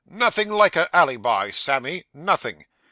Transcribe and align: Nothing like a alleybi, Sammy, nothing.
Nothing 0.09 0.49
like 0.49 0.75
a 0.75 0.89
alleybi, 0.95 1.53
Sammy, 1.53 2.05
nothing. 2.11 2.65